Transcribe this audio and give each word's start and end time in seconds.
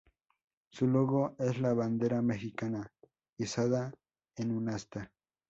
Su 0.71 0.87
logo 0.87 1.35
es 1.37 1.59
la 1.59 1.75
bandera 1.75 2.23
mexicana 2.23 2.91
izada 3.37 3.93
en 4.35 4.49
un 4.51 4.69
asta. 4.69 5.11